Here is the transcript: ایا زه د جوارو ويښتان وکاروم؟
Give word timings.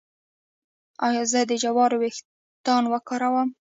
ایا 1.07 1.23
زه 1.31 1.39
د 1.49 1.51
جوارو 1.63 1.95
ويښتان 1.99 2.83
وکاروم؟ 2.87 3.49